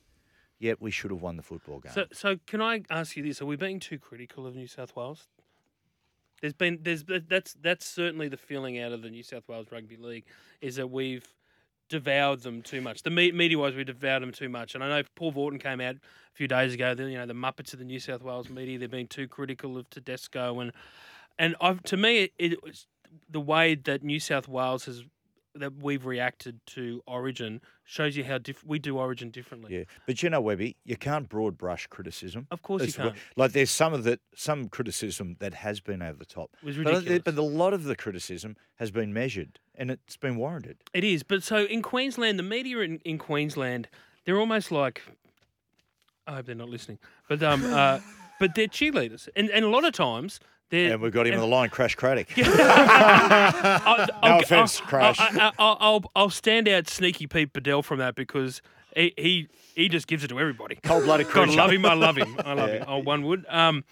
yet 0.60 0.82
we 0.82 0.92
should 0.92 1.12
have 1.12 1.22
won 1.22 1.38
the 1.38 1.44
football 1.44 1.80
game. 1.80 1.92
So, 1.94 2.06
so 2.12 2.38
can 2.46 2.62
I 2.62 2.82
ask 2.90 3.16
you 3.16 3.24
this? 3.24 3.42
Are 3.42 3.46
we 3.46 3.56
being 3.56 3.80
too 3.80 3.98
critical 3.98 4.46
of 4.46 4.56
New 4.56 4.68
South 4.68 4.96
Wales? 4.96 5.28
There's 6.42 6.54
been 6.54 6.80
there's 6.82 7.04
that's 7.28 7.56
that's 7.62 7.86
certainly 7.86 8.28
the 8.28 8.38
feeling 8.38 8.80
out 8.80 8.92
of 8.92 9.02
the 9.02 9.10
New 9.10 9.24
South 9.24 9.48
Wales 9.48 9.68
Rugby 9.72 9.98
League 9.98 10.26
is 10.62 10.76
that 10.76 10.88
we've 10.88 11.34
devoured 11.90 12.42
them 12.42 12.62
too 12.62 12.82
much. 12.82 13.02
The 13.04 13.10
me- 13.10 13.32
media 13.32 13.58
wise, 13.58 13.74
we 13.74 13.84
devoured 13.84 14.22
them 14.22 14.32
too 14.32 14.50
much. 14.50 14.76
And 14.76 14.84
I 14.84 14.90
know 14.90 15.08
Paul 15.16 15.34
Vautin 15.34 15.60
came 15.60 15.82
out 15.82 15.96
a 15.96 16.00
few 16.36 16.48
days 16.48 16.74
ago. 16.74 16.94
The, 16.94 17.10
you 17.10 17.18
know 17.18 17.26
the 17.26 17.34
Muppets 17.34 17.74
of 17.74 17.80
the 17.80 17.86
New 17.86 18.00
South 18.00 18.22
Wales 18.22 18.50
media. 18.50 18.78
They've 18.78 18.92
been 18.92 19.08
too 19.08 19.28
critical 19.28 19.78
of 19.78 19.90
Tedesco 19.90 20.60
and 20.60 20.72
and 21.40 21.56
I've, 21.62 21.84
to 21.84 21.98
me 21.98 22.24
it, 22.24 22.34
it 22.38 22.86
the 23.30 23.40
way 23.40 23.76
that 23.76 24.04
New 24.04 24.20
South 24.20 24.48
Wales 24.48 24.86
has 24.86 25.04
that 25.60 25.78
we've 25.82 26.06
reacted 26.06 26.60
to 26.68 27.02
Origin 27.08 27.62
shows 27.84 28.16
you 28.18 28.24
how 28.24 28.38
diff- 28.38 28.64
we 28.66 28.80
do 28.80 28.98
Origin 28.98 29.30
differently. 29.30 29.76
yeah, 29.78 29.84
but 30.06 30.22
you 30.22 30.30
know, 30.30 30.42
Webby, 30.42 30.76
you 30.84 30.96
can't 30.98 31.28
broad 31.30 31.58
brush 31.58 31.88
criticism. 31.88 32.48
Of 32.52 32.62
course 32.62 32.86
you 32.86 32.94
can't. 32.94 33.16
Like 33.36 33.52
there's 33.54 33.70
some 33.72 33.94
of 33.94 34.04
that, 34.04 34.20
some 34.36 34.68
criticism 34.70 35.36
that 35.40 35.54
has 35.54 35.80
been 35.80 36.02
over 36.02 36.18
the 36.18 36.26
top. 36.26 36.52
It 36.62 36.66
was 36.66 36.78
But, 36.78 36.86
ridiculous. 36.94 37.22
but 37.26 37.36
a 37.38 37.42
lot 37.42 37.74
of 37.74 37.84
the 37.86 37.96
criticism 37.96 38.56
has 38.76 38.92
been 38.92 39.14
measured 39.14 39.60
and 39.76 39.92
it's 39.92 40.18
been 40.18 40.36
warranted. 40.38 40.78
It 40.94 41.04
is, 41.04 41.24
but 41.24 41.44
so 41.44 41.64
in 41.66 41.82
Queensland, 41.82 42.38
the 42.40 42.44
media 42.44 42.80
in, 42.80 43.00
in 43.06 43.18
Queensland, 43.18 43.88
they're 44.26 44.40
almost 44.40 44.72
like 44.72 45.02
I 46.26 46.36
hope 46.36 46.46
they're 46.48 46.56
not 46.56 46.70
listening, 46.70 47.00
but 47.30 47.42
um, 47.42 47.64
uh, 47.64 48.00
but 48.40 48.54
they're 48.56 48.68
cheerleaders, 48.68 49.30
and 49.36 49.50
and 49.50 49.64
a 49.64 49.70
lot 49.70 49.86
of 49.86 49.94
times 49.94 50.40
they're. 50.70 50.94
And 50.94 51.02
we've 51.02 51.12
got 51.12 51.28
him 51.28 51.36
on 51.36 51.40
the 51.40 51.48
line, 51.48 51.70
Crash 51.70 51.96
Craddock. 51.96 52.28
I'll, 52.38 54.08
I'll, 54.22 54.40
offence, 54.42 54.82
I'll, 54.82 54.88
Crash. 54.88 55.20
I'll, 55.20 55.54
I'll, 55.60 56.04
I'll, 56.16 56.30
stand 56.30 56.68
out 56.68 56.88
Sneaky 56.88 57.28
Pete 57.28 57.54
Badel 57.54 57.84
from 57.84 58.00
that 58.00 58.16
because 58.16 58.62
he 58.96 59.14
he, 59.18 59.48
he 59.76 59.90
just 59.90 60.08
gives 60.08 60.24
it 60.24 60.28
to 60.30 60.40
everybody. 60.40 60.76
Cold-blooded 60.84 61.28
God, 61.28 61.34
creature. 61.34 61.58
love 61.58 61.72
him. 61.72 61.86
I 61.86 61.94
love 61.94 62.18
him. 62.18 62.36
I 62.44 62.54
love 62.54 62.70
him. 62.70 62.86
Oh, 62.88 62.98
one 63.00 63.24
would. 63.24 63.46
Um, 63.50 63.84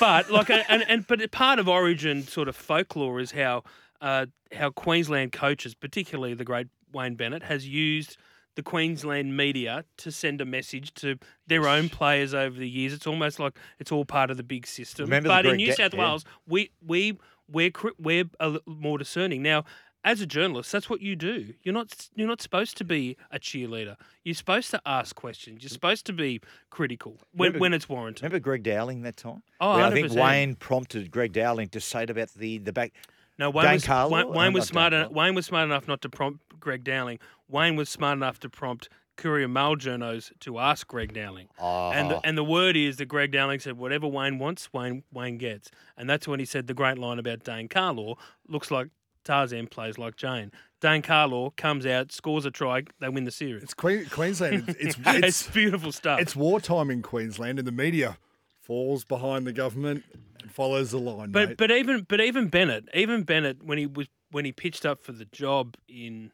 but 0.00 0.30
like, 0.30 0.50
and 0.50 0.84
and 0.88 1.06
but 1.06 1.30
part 1.30 1.58
of 1.58 1.68
Origin 1.68 2.22
sort 2.22 2.48
of 2.48 2.56
folklore 2.56 3.20
is 3.20 3.32
how 3.32 3.62
uh, 4.00 4.26
how 4.52 4.70
Queensland 4.70 5.32
coaches, 5.32 5.74
particularly 5.74 6.34
the 6.34 6.44
great 6.44 6.68
Wayne 6.92 7.14
Bennett, 7.14 7.44
has 7.44 7.68
used 7.68 8.16
the 8.56 8.62
Queensland 8.62 9.36
media 9.36 9.84
to 9.98 10.10
send 10.10 10.40
a 10.40 10.44
message 10.44 10.92
to 10.94 11.18
their 11.46 11.68
own 11.68 11.88
players 11.88 12.34
over 12.34 12.58
the 12.58 12.68
years. 12.68 12.92
It's 12.92 13.06
almost 13.06 13.38
like 13.38 13.56
it's 13.78 13.92
all 13.92 14.04
part 14.04 14.30
of 14.30 14.36
the 14.36 14.42
big 14.42 14.66
system. 14.66 15.04
Remember 15.04 15.28
but 15.28 15.46
in 15.46 15.56
New 15.56 15.72
South. 15.72 15.94
Wales, 15.94 16.24
we 16.48 16.70
we 16.84 17.18
we're 17.48 17.70
we're 17.98 18.24
a 18.40 18.48
little 18.48 18.74
more 18.74 18.98
discerning 18.98 19.42
now. 19.42 19.64
As 20.04 20.20
a 20.20 20.26
journalist, 20.26 20.70
that's 20.70 20.88
what 20.88 21.00
you 21.00 21.16
do. 21.16 21.54
You're 21.64 21.72
not 21.74 22.08
you're 22.14 22.28
not 22.28 22.40
supposed 22.40 22.76
to 22.78 22.84
be 22.84 23.16
a 23.32 23.40
cheerleader. 23.40 23.96
You're 24.22 24.36
supposed 24.36 24.70
to 24.70 24.80
ask 24.86 25.16
questions. 25.16 25.62
You're 25.62 25.70
supposed 25.70 26.06
to 26.06 26.12
be 26.12 26.40
critical 26.70 27.18
when, 27.32 27.48
Remember- 27.48 27.58
when 27.60 27.74
it's 27.74 27.88
warranted. 27.88 28.22
Remember 28.22 28.38
Greg 28.38 28.62
Dowling 28.62 29.02
that 29.02 29.16
time? 29.16 29.42
Oh, 29.60 29.72
I 29.72 29.90
think 29.92 30.12
Wayne 30.12 30.54
prompted 30.54 31.10
Greg 31.10 31.32
Dowling 31.32 31.68
to 31.70 31.80
say 31.80 32.04
it 32.04 32.10
about 32.10 32.30
the 32.34 32.58
the 32.58 32.72
back. 32.72 32.92
No, 33.38 33.50
Wayne 33.50 33.64
Dan 33.64 33.74
was, 33.74 33.84
Carlo? 33.84 34.12
Wayne, 34.12 34.32
Wayne 34.32 34.52
was 34.52 34.66
smart. 34.66 34.92
Enough, 34.92 35.12
Wayne 35.12 35.34
was 35.34 35.46
smart 35.46 35.64
enough 35.66 35.86
not 35.86 36.00
to 36.02 36.08
prompt 36.08 36.40
Greg 36.58 36.84
Dowling. 36.84 37.18
Wayne 37.48 37.76
was 37.76 37.88
smart 37.88 38.16
enough 38.18 38.38
to 38.40 38.48
prompt 38.48 38.88
Courier 39.16 39.48
Mail 39.48 39.76
journos 39.76 40.30
to 40.40 40.58
ask 40.58 40.86
Greg 40.86 41.14
Dowling. 41.14 41.48
And 41.58 42.06
Oh. 42.06 42.08
the, 42.20 42.26
and 42.26 42.36
the 42.36 42.44
word 42.44 42.76
is 42.76 42.96
that 42.98 43.06
Greg 43.06 43.32
Dowling 43.32 43.60
said, 43.60 43.78
"Whatever 43.78 44.06
Wayne 44.08 44.38
wants, 44.38 44.72
Wayne 44.72 45.04
Wayne 45.12 45.38
gets." 45.38 45.70
And 45.96 46.08
that's 46.10 46.28
when 46.28 46.38
he 46.38 46.44
said 46.44 46.66
the 46.66 46.74
great 46.74 46.98
line 46.98 47.18
about 47.18 47.42
Dane 47.44 47.68
Carlaw. 47.68 48.16
Looks 48.46 48.70
like 48.70 48.88
Tarzan 49.24 49.68
plays 49.68 49.96
like 49.96 50.16
Jane. 50.16 50.52
Dane 50.80 51.00
Carlaw 51.02 51.56
comes 51.56 51.86
out, 51.86 52.12
scores 52.12 52.44
a 52.44 52.50
try, 52.50 52.82
they 53.00 53.08
win 53.08 53.24
the 53.24 53.30
series. 53.30 53.62
It's 53.62 53.72
Que- 53.74 54.04
Queensland. 54.10 54.68
It's 54.78 54.96
It's, 54.98 54.98
it's, 55.06 55.42
beautiful 55.48 55.90
stuff. 55.92 56.20
it's 56.20 56.36
wartime 56.36 56.90
in 56.90 57.00
Queensland, 57.00 57.58
and 57.58 57.66
the 57.66 57.72
media 57.72 58.18
falls 58.60 59.04
behind 59.04 59.46
the 59.46 59.52
government 59.54 60.04
and 60.42 60.52
follows 60.52 60.90
the 60.90 60.98
line. 60.98 61.30
But 61.32 61.48
mate. 61.50 61.56
but 61.56 61.70
even 61.70 62.02
but 62.06 62.20
even 62.20 62.48
Bennett, 62.48 62.88
even 62.92 63.22
Bennett, 63.22 63.62
when 63.62 63.78
he 63.78 63.86
was 63.86 64.08
when 64.30 64.44
he 64.44 64.52
pitched 64.52 64.84
up 64.84 65.02
for 65.02 65.12
the 65.12 65.24
job 65.24 65.76
in 65.88 66.32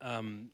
um, 0.00 0.50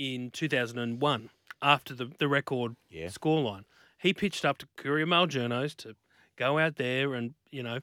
in 0.00 0.30
two 0.30 0.48
thousand 0.48 0.78
and 0.78 1.00
one 1.00 1.28
after 1.60 1.94
the 1.94 2.10
the 2.18 2.26
record 2.26 2.74
Yeah. 2.88 3.06
scoreline, 3.08 3.64
he 3.98 4.14
pitched 4.14 4.44
up 4.46 4.56
to 4.58 4.66
Courier 4.76 5.06
Mail 5.06 5.26
journos 5.26 5.76
to 5.76 5.94
go 6.36 6.58
out 6.58 6.76
there 6.76 7.12
and 7.14 7.34
you 7.50 7.62
know 7.62 7.80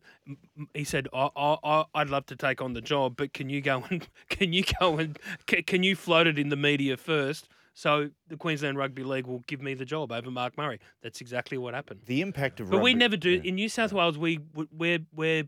he 0.74 0.84
said 0.84 1.08
I, 1.14 1.30
I, 1.36 1.86
I'd 1.94 2.10
love 2.10 2.26
to 2.28 2.36
take 2.36 2.60
on 2.60 2.74
the 2.74 2.82
job, 2.82 3.16
but 3.16 3.34
can 3.34 3.50
you 3.50 3.62
go 3.62 3.84
and 3.90 4.08
can 4.30 4.52
you 4.52 4.64
go 4.80 4.98
and 4.98 5.18
can, 5.46 5.62
can 5.64 5.84
you 5.84 5.96
float 5.96 6.26
it 6.28 6.40
in 6.40 6.50
the 6.50 6.56
media 6.56 6.98
first? 6.98 7.48
So 7.76 8.10
the 8.28 8.38
Queensland 8.38 8.76
Rugby 8.80 9.04
League 9.04 9.28
will 9.28 9.44
give 9.46 9.62
me 9.62 9.76
the 9.76 9.86
job 9.86 10.12
over 10.12 10.32
Mark 10.32 10.58
Murray. 10.58 10.80
That's 11.04 11.22
exactly 11.22 11.60
what 11.60 11.76
happened. 11.76 12.00
The 12.08 12.22
impact 12.22 12.60
of 12.60 12.72
But 12.72 12.82
we 12.82 12.96
never 12.96 13.16
do. 13.16 13.30
yeah. 13.30 13.42
In 13.44 13.54
New 13.54 13.70
South 13.70 13.94
Wales, 13.94 14.18
we 14.18 14.40
we're 14.72 15.06
we're 15.14 15.44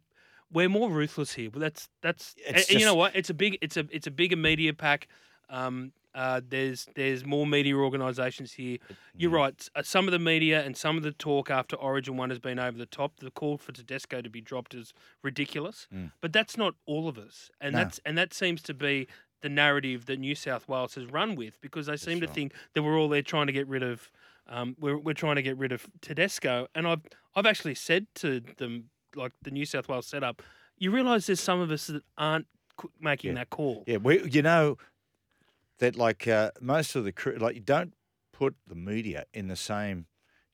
we're 0.52 0.70
more 0.70 0.92
ruthless 0.92 1.34
here. 1.34 1.50
But 1.50 1.62
that's 1.62 1.90
that's 2.04 2.36
and, 2.48 2.58
and 2.58 2.80
you 2.80 2.86
know 2.86 2.94
what? 2.94 3.16
It's 3.16 3.32
a 3.32 3.34
big 3.34 3.58
it's 3.62 3.78
a 3.78 3.88
it's 3.90 4.06
a 4.06 4.12
bigger 4.12 4.36
media 4.38 4.76
pack. 4.76 5.08
Um, 5.50 5.92
uh, 6.16 6.42
there's 6.48 6.88
there's 6.96 7.26
more 7.26 7.46
media 7.46 7.76
organisations 7.76 8.54
here. 8.54 8.78
You're 9.16 9.32
right. 9.32 9.70
uh, 9.76 9.84
Some 9.84 10.08
of 10.08 10.12
the 10.12 10.20
media 10.20 10.64
and 10.64 10.76
some 10.76 10.98
of 10.98 11.04
the 11.04 11.12
talk 11.12 11.50
after 11.52 11.76
Origin 11.76 12.18
One 12.18 12.30
has 12.30 12.40
been 12.40 12.60
over 12.60 12.78
the 12.78 12.86
top. 12.86 13.20
The 13.20 13.32
call 13.32 13.58
for 13.58 13.72
Tedesco 13.72 14.22
to 14.22 14.30
be 14.30 14.42
dropped 14.42 14.74
is 14.74 14.94
ridiculous. 15.24 15.88
But 16.22 16.34
that's 16.34 16.58
not 16.58 16.76
all 16.86 17.08
of 17.08 17.18
us, 17.18 17.50
and 17.62 17.74
No. 17.74 17.80
that's 17.80 18.00
and 18.06 18.18
that 18.18 18.34
seems 18.34 18.62
to 18.64 18.74
be 18.74 19.08
the 19.42 19.50
narrative 19.50 20.06
that 20.08 20.20
New 20.20 20.36
South 20.36 20.68
Wales 20.68 20.96
has 20.96 21.06
run 21.06 21.36
with 21.36 21.62
because 21.62 21.86
they 21.86 21.96
seem 21.96 22.20
to 22.22 22.28
think 22.28 22.54
that 22.74 22.84
we're 22.84 22.98
all 23.00 23.08
there 23.10 23.22
trying 23.22 23.48
to 23.48 23.54
get 23.54 23.68
rid 23.68 23.84
of. 23.84 24.12
Um, 24.48 24.76
we're, 24.80 24.98
we're 24.98 25.14
trying 25.14 25.36
to 25.36 25.44
get 25.44 25.58
rid 25.58 25.72
of 25.72 25.86
Tedesco, 26.02 26.68
and 26.74 26.88
I've 26.88 27.02
I've 27.36 27.46
actually 27.46 27.76
said 27.76 28.08
to 28.16 28.42
them 28.58 28.90
like 29.16 29.32
the 29.44 29.52
New 29.52 29.66
South 29.66 29.88
Wales 29.88 30.08
setup. 30.08 30.42
You 30.78 30.90
realise 30.92 31.28
there's 31.28 31.40
some 31.40 31.60
of 31.62 31.70
us 31.72 31.88
that 31.88 32.04
aren't 32.18 32.48
making 33.00 33.32
Yeah. 33.34 33.36
that 33.40 33.50
call. 33.52 33.84
Yeah, 33.86 33.98
we 33.98 34.24
you 34.30 34.42
know 34.42 34.78
that 35.80 35.96
like 35.96 36.28
uh, 36.28 36.52
most 36.62 36.96
of 36.96 37.04
the 37.04 37.12
cri- 37.12 37.38
like 37.38 37.56
you 37.56 37.62
don't 37.62 37.94
put 38.32 38.56
the 38.68 38.76
media 38.76 39.26
in 39.34 39.48
the 39.48 39.56
same 39.56 40.06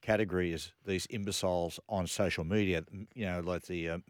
category 0.01 0.53
as 0.53 0.71
these 0.85 1.05
imbeciles 1.07 1.79
on 1.89 2.07
social 2.07 2.43
media. 2.43 2.83
You 3.13 3.25
know, 3.25 3.41
like 3.41 3.63
the 3.63 3.89
um, 3.89 4.03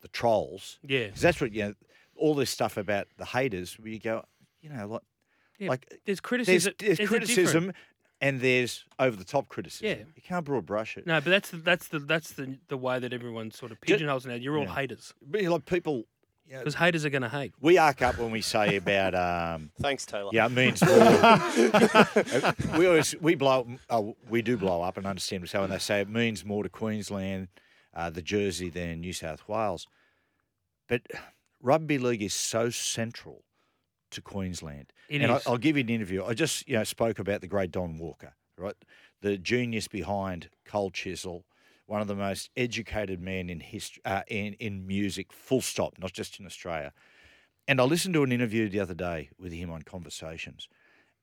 the 0.00 0.08
trolls. 0.08 0.78
Yeah. 0.82 1.08
'Cause 1.08 1.20
that's 1.20 1.40
what 1.40 1.52
you 1.54 1.62
know. 1.64 1.74
All 2.16 2.34
this 2.36 2.50
stuff 2.50 2.76
about 2.76 3.08
the 3.16 3.24
haters, 3.24 3.76
where 3.78 3.88
you 3.90 3.98
go, 3.98 4.24
you 4.60 4.68
know, 4.70 4.86
like 4.86 5.02
Yeah, 5.58 5.68
like 5.70 5.88
There's 5.90 6.00
there's, 6.04 6.20
criticism. 6.20 6.74
there's 6.78 6.98
different- 6.98 7.24
criticism 7.26 7.72
and 8.20 8.40
there's 8.40 8.84
over 9.00 9.16
the 9.16 9.24
top 9.24 9.48
criticism. 9.48 9.86
Yeah. 9.98 10.04
you 10.14 10.22
can't 10.22 10.44
broad 10.44 10.64
brush 10.64 10.96
it. 10.96 11.06
No, 11.08 11.20
but 11.20 11.30
that's 11.30 11.50
the, 11.50 11.56
that's 11.56 11.88
the 11.88 11.98
that's 11.98 12.32
the 12.34 12.58
the 12.68 12.76
way 12.76 13.00
that 13.00 13.12
everyone 13.12 13.50
sort 13.50 13.72
of 13.72 13.80
pigeonholes 13.80 14.26
now. 14.26 14.34
You're 14.34 14.56
all 14.58 14.64
yeah. 14.64 14.74
haters 14.76 15.12
But 15.20 15.40
you 15.40 15.48
know, 15.48 15.54
like 15.54 15.66
people, 15.66 16.04
you 16.46 16.54
know, 16.54 16.58
because 16.60 16.74
haters 16.74 17.04
are 17.04 17.10
going 17.10 17.22
to 17.22 17.28
hate. 17.28 17.52
we 17.60 17.78
arc 17.78 18.02
up 18.02 18.18
when 18.18 18.30
we 18.30 18.40
say 18.40 18.76
about 18.76 19.14
um, 19.14 19.70
Thanks, 19.80 20.04
Taylor. 20.04 20.30
Yeah, 20.32 20.46
it 20.46 20.52
means 20.52 20.84
more. 20.84 22.78
we 22.78 22.86
always 22.86 23.14
we 23.20 23.34
blow 23.34 23.66
oh, 23.90 24.16
we 24.28 24.42
do 24.42 24.56
blow 24.56 24.82
up 24.82 24.96
and 24.96 25.06
understand 25.06 25.48
so 25.48 25.60
when 25.60 25.70
they 25.70 25.78
say 25.78 26.00
it 26.00 26.08
means 26.08 26.44
more 26.44 26.62
to 26.62 26.68
Queensland, 26.68 27.48
uh, 27.94 28.10
the 28.10 28.22
Jersey 28.22 28.68
than 28.68 29.00
New 29.00 29.12
South 29.12 29.48
Wales. 29.48 29.86
But 30.88 31.02
rugby 31.62 31.98
league 31.98 32.22
is 32.22 32.34
so 32.34 32.70
central 32.70 33.44
to 34.10 34.20
Queensland. 34.20 34.92
It 35.08 35.22
and 35.22 35.32
is. 35.32 35.46
I, 35.46 35.50
I'll 35.50 35.58
give 35.58 35.76
you 35.76 35.82
an 35.82 35.88
interview. 35.88 36.24
I 36.24 36.34
just 36.34 36.68
you 36.68 36.76
know 36.76 36.84
spoke 36.84 37.18
about 37.18 37.40
the 37.40 37.48
great 37.48 37.70
Don 37.70 37.98
Walker, 37.98 38.34
right? 38.58 38.76
The 39.22 39.38
genius 39.38 39.88
behind 39.88 40.50
Cold 40.66 40.92
Chisel, 40.92 41.44
one 41.86 42.00
of 42.00 42.08
the 42.08 42.14
most 42.14 42.50
educated 42.56 43.20
men 43.20 43.50
in 43.50 43.60
history, 43.60 44.02
uh, 44.04 44.22
in 44.28 44.54
in 44.54 44.86
music. 44.86 45.32
Full 45.32 45.60
stop. 45.60 45.94
Not 45.98 46.12
just 46.12 46.40
in 46.40 46.46
Australia. 46.46 46.92
And 47.66 47.80
I 47.80 47.84
listened 47.84 48.14
to 48.14 48.22
an 48.22 48.32
interview 48.32 48.68
the 48.68 48.80
other 48.80 48.94
day 48.94 49.30
with 49.38 49.52
him 49.52 49.70
on 49.70 49.82
Conversations, 49.82 50.68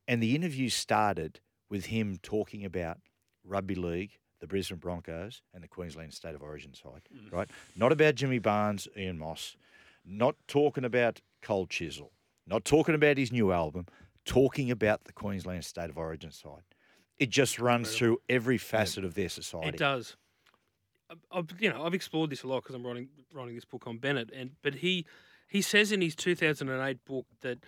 and 0.08 0.22
the 0.22 0.36
interview 0.36 0.70
started 0.70 1.40
with 1.70 1.86
him 1.86 2.18
talking 2.22 2.66
about 2.66 2.98
rugby 3.44 3.76
league, 3.76 4.18
the 4.40 4.48
Brisbane 4.48 4.78
Broncos, 4.78 5.42
and 5.54 5.64
the 5.64 5.68
Queensland 5.68 6.14
State 6.14 6.36
of 6.36 6.42
Origin 6.42 6.74
side. 6.74 7.02
Right? 7.32 7.50
Not 7.76 7.92
about 7.92 8.16
Jimmy 8.16 8.40
Barnes, 8.40 8.88
Ian 8.98 9.20
Moss. 9.20 9.56
Not 10.04 10.36
talking 10.48 10.84
about 10.84 11.22
Cold 11.42 11.70
Chisel. 11.70 12.12
Not 12.48 12.66
talking 12.66 12.96
about 12.96 13.18
his 13.18 13.32
new 13.32 13.52
album. 13.52 13.86
Talking 14.26 14.72
about 14.72 15.06
the 15.06 15.14
Queensland 15.14 15.64
State 15.64 15.90
of 15.90 15.98
Origin 15.98 16.32
side. 16.32 16.64
It 17.20 17.30
just 17.30 17.60
runs 17.60 17.96
through 17.96 18.20
every 18.28 18.58
facet 18.58 19.06
of 19.06 19.14
their 19.14 19.30
society. 19.30 19.70
It 19.70 19.78
does. 19.78 20.16
I've, 21.32 21.48
you 21.60 21.70
know, 21.70 21.84
I've 21.84 21.94
explored 21.94 22.30
this 22.30 22.44
a 22.44 22.48
lot 22.48 22.64
because 22.64 22.76
I'm 22.76 22.86
writing 22.86 23.10
writing 23.34 23.56
this 23.56 23.66
book 23.66 23.88
on 23.88 23.98
Bennett, 23.98 24.32
and 24.34 24.52
but 24.62 24.76
he 24.76 25.06
he 25.48 25.62
says 25.62 25.92
in 25.92 26.02
his 26.02 26.16
2008 26.16 27.06
book 27.06 27.26
that 27.42 27.60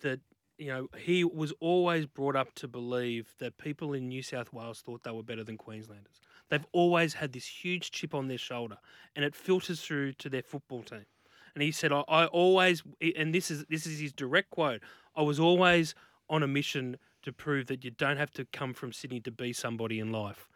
that 0.00 0.20
you 0.58 0.68
know 0.68 0.88
he 0.96 1.24
was 1.24 1.52
always 1.60 2.06
brought 2.06 2.36
up 2.36 2.54
to 2.54 2.68
believe 2.68 3.34
that 3.38 3.58
people 3.58 3.92
in 3.92 4.08
New 4.08 4.22
South 4.22 4.52
Wales 4.52 4.80
thought 4.80 5.02
they 5.02 5.10
were 5.10 5.22
better 5.22 5.44
than 5.44 5.56
Queenslanders. 5.56 6.20
They've 6.50 6.66
always 6.72 7.14
had 7.14 7.32
this 7.32 7.46
huge 7.46 7.90
chip 7.90 8.14
on 8.14 8.28
their 8.28 8.38
shoulder, 8.38 8.76
and 9.16 9.24
it 9.24 9.34
filters 9.34 9.80
through 9.80 10.12
to 10.14 10.28
their 10.28 10.42
football 10.42 10.82
team. 10.82 11.06
And 11.54 11.62
he 11.62 11.72
said, 11.72 11.92
I, 11.92 12.00
I 12.08 12.26
always, 12.26 12.82
and 13.16 13.34
this 13.34 13.50
is 13.50 13.64
this 13.68 13.86
is 13.86 14.00
his 14.00 14.12
direct 14.12 14.50
quote. 14.50 14.82
I 15.16 15.22
was 15.22 15.38
always 15.38 15.94
on 16.28 16.42
a 16.42 16.48
mission 16.48 16.98
to 17.22 17.32
prove 17.32 17.66
that 17.66 17.84
you 17.84 17.90
don't 17.90 18.16
have 18.16 18.30
to 18.32 18.44
come 18.44 18.74
from 18.74 18.92
Sydney 18.92 19.20
to 19.20 19.30
be 19.30 19.52
somebody 19.52 19.98
in 19.98 20.12
life. 20.12 20.48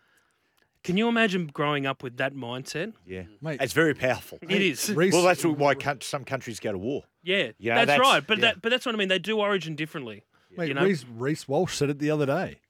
Can 0.85 0.97
you 0.97 1.09
imagine 1.09 1.49
growing 1.49 1.87
up 1.87 2.03
with 2.03 2.17
that 2.19 2.35
mindset? 2.35 2.93
Yeah. 3.07 3.23
Mm. 3.23 3.43
Mate. 3.43 3.61
It's 3.61 3.73
very 3.73 3.95
powerful. 3.95 4.39
It 4.43 4.63
is. 4.63 4.91
Well, 4.95 5.23
that's 5.23 5.45
why 5.45 5.75
coun- 5.75 6.01
some 6.01 6.25
countries 6.25 6.61
go 6.61 6.73
to 6.73 6.79
war. 6.79 7.05
Yeah, 7.23 7.51
Yeah, 7.59 7.75
that's, 7.75 7.87
that's- 7.89 8.01
right. 8.01 8.27
But 8.27 8.39
yeah. 8.39 8.43
that, 8.43 8.63
but 8.63 8.71
that's 8.71 8.87
what 8.87 8.95
I 8.95 8.99
mean. 8.99 9.09
They 9.09 9.19
do 9.19 9.39
Origin 9.39 9.75
differently. 9.75 10.25
Mate, 10.57 10.69
you 10.69 10.75
know? 10.75 10.85
Reece, 10.85 11.05
Reece 11.05 11.47
Walsh 11.49 11.75
said 11.77 11.91
it 11.91 11.99
the 11.99 12.11
other 12.11 12.27
day. 12.27 12.61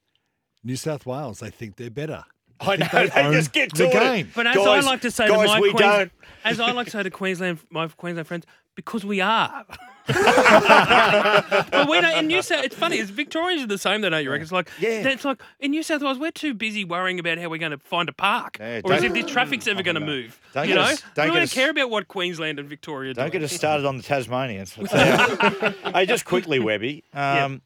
New 0.65 0.77
South 0.77 1.07
Wales, 1.07 1.39
they 1.41 1.51
think 1.51 1.77
they're 1.77 1.91
better. 1.91 2.25
I 2.61 2.77
know. 2.77 2.87
they 2.93 3.07
They 3.09 3.23
own 3.25 3.33
just 3.33 3.53
get 3.53 3.71
to 3.75 3.85
the 3.85 3.89
it. 3.89 3.93
game. 3.93 4.33
But 4.35 4.47
as 4.47 4.57
Guys- 4.57 4.85
I 4.85 4.89
like 4.91 5.01
to 5.03 5.11
say 5.11 5.29
guys, 5.29 5.41
to 5.43 5.47
my 5.47 5.61
we 5.61 5.71
Queens- 5.73 5.81
don't. 5.81 6.13
as 6.45 6.61
I 6.61 6.73
like 6.73 6.87
to 6.87 6.91
say 6.93 7.03
to 7.03 7.11
Queensland, 7.11 7.59
my 7.71 7.89
Queensland 7.89 8.27
friends, 8.27 8.47
because 8.75 9.05
we 9.05 9.21
are. 9.21 9.65
but 10.09 11.89
we 11.89 12.01
don't. 12.01 12.17
In 12.19 12.27
New 12.29 12.41
South, 12.43 12.65
it's 12.65 12.75
funny. 12.75 12.97
It's 12.97 13.11
Victorians 13.11 13.63
are 13.63 13.67
the 13.67 13.77
same. 13.79 14.01
Though, 14.01 14.09
don't 14.11 14.23
you 14.25 14.31
reckon? 14.31 14.43
It's 14.45 14.53
like, 14.53 14.71
Yeah. 14.79 15.07
It's 15.09 15.25
like 15.25 15.43
in 15.61 15.71
New 15.73 15.83
South 15.83 16.01
Wales, 16.03 16.19
we're 16.19 16.31
too 16.31 16.55
busy 16.55 16.85
worrying 16.85 17.19
about 17.19 17.39
how 17.39 17.49
we're 17.49 17.59
going 17.59 17.73
to 17.73 17.79
find 17.79 18.09
a 18.09 18.13
park, 18.13 18.57
Yeah, 18.61 18.81
or 18.85 18.93
as 18.95 19.03
if 19.03 19.13
this 19.13 19.27
traffic's 19.27 19.67
ever 19.69 19.83
going 19.83 19.97
to 19.97 20.01
move. 20.01 20.41
Don't 20.55 20.69
you 20.69 20.75
know, 20.77 20.83
us- 20.83 21.03
don't 21.15 21.27
we 21.29 21.35
don't 21.35 21.43
us- 21.45 21.53
care 21.53 21.71
about 21.71 21.91
what 21.91 22.09
Queensland 22.09 22.59
and 22.59 22.69
Victoria 22.69 23.13
Don't 23.15 23.27
do. 23.27 23.33
get 23.33 23.43
us 23.43 23.53
started 23.53 23.85
on 23.87 23.97
the 23.99 24.03
Tasmanians. 24.03 24.75
I'll 24.79 24.87
tell 24.87 25.31
you. 25.73 25.75
hey, 25.93 26.07
just 26.07 26.25
quickly, 26.25 26.59
Webby. 26.59 27.05
Um, 27.13 27.63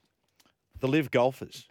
The 0.80 0.88
LIV 0.88 1.11
golfers. 1.12 1.66